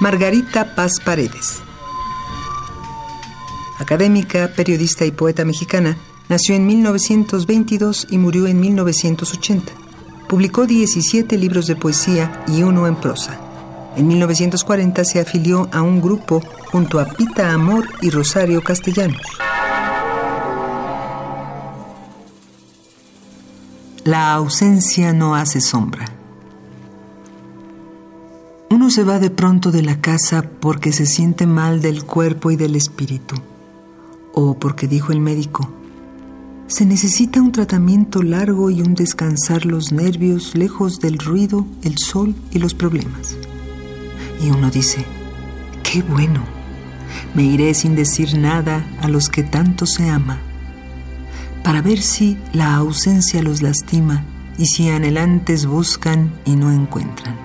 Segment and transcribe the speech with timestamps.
[0.00, 1.60] Margarita Paz Paredes.
[3.78, 5.96] Académica, periodista y poeta mexicana,
[6.28, 9.72] nació en 1922 y murió en 1980.
[10.28, 13.38] Publicó 17 libros de poesía y uno en prosa.
[13.96, 16.40] En 1940 se afilió a un grupo
[16.70, 19.47] junto a Pita Amor y Rosario Castellanos.
[24.08, 26.06] La ausencia no hace sombra.
[28.70, 32.56] Uno se va de pronto de la casa porque se siente mal del cuerpo y
[32.56, 33.34] del espíritu,
[34.32, 35.70] o porque dijo el médico,
[36.68, 42.34] se necesita un tratamiento largo y un descansar los nervios lejos del ruido, el sol
[42.50, 43.36] y los problemas.
[44.42, 45.04] Y uno dice,
[45.82, 46.40] qué bueno,
[47.34, 50.40] me iré sin decir nada a los que tanto se ama,
[51.68, 54.24] para ver si la ausencia los lastima
[54.56, 57.36] y si anhelantes buscan y no encuentran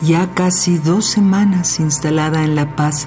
[0.00, 3.06] ya casi dos semanas instalada en la paz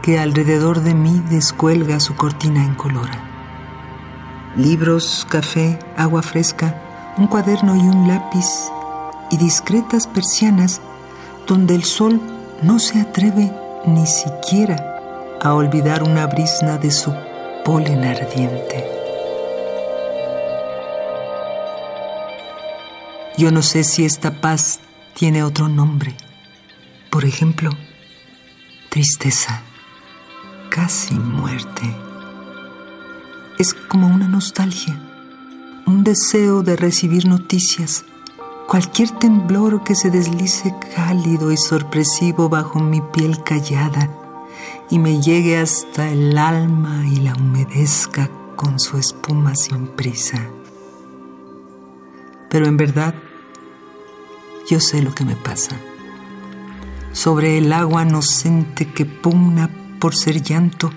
[0.00, 3.22] que alrededor de mí descuelga su cortina incolora.
[4.56, 8.46] Libros, café, agua fresca, un cuaderno y un lápiz
[9.30, 10.80] y discretas persianas
[11.46, 12.22] donde el sol
[12.62, 13.52] no se atreve
[13.84, 17.12] ni siquiera a olvidar una brisna de su
[17.64, 18.84] polen ardiente.
[23.38, 24.80] Yo no sé si esta paz
[25.14, 26.14] tiene otro nombre.
[27.10, 27.70] Por ejemplo,
[28.88, 29.62] tristeza,
[30.70, 31.82] casi muerte.
[33.58, 34.98] Es como una nostalgia,
[35.86, 38.04] un deseo de recibir noticias,
[38.66, 44.21] cualquier temblor que se deslice cálido y sorpresivo bajo mi piel callada
[44.90, 50.46] y me llegue hasta el alma y la humedezca con su espuma sin prisa.
[52.50, 53.14] Pero en verdad,
[54.68, 55.76] yo sé lo que me pasa.
[57.12, 60.90] Sobre el agua inocente que pugna por ser llanto,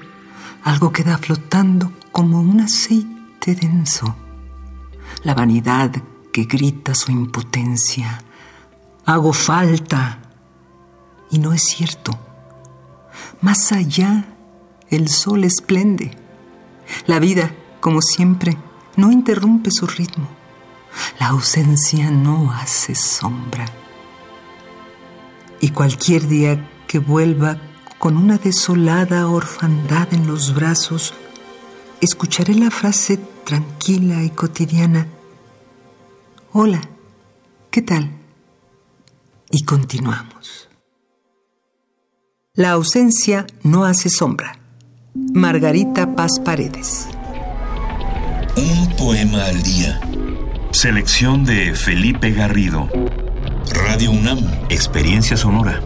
[0.64, 4.16] algo queda flotando como un aceite denso.
[5.24, 5.92] La vanidad
[6.32, 8.22] que grita su impotencia.
[9.06, 10.20] Hago falta.
[11.32, 12.25] Y no es cierto.
[13.46, 14.26] Más allá,
[14.90, 16.18] el sol esplende.
[17.06, 18.58] La vida, como siempre,
[18.96, 20.28] no interrumpe su ritmo.
[21.20, 23.68] La ausencia no hace sombra.
[25.62, 27.62] Y cualquier día que vuelva
[28.00, 31.14] con una desolada orfandad en los brazos,
[32.02, 35.06] escucharé la frase tranquila y cotidiana,
[36.52, 36.82] Hola,
[37.70, 38.10] ¿qué tal?
[39.52, 40.68] Y continuamos.
[42.56, 44.58] La ausencia no hace sombra.
[45.14, 47.06] Margarita Paz Paredes.
[48.56, 50.00] Un poema al día
[50.72, 52.88] Selección de Felipe Garrido.
[53.74, 54.40] Radio UNAM.
[54.70, 55.82] Experiencia sonora.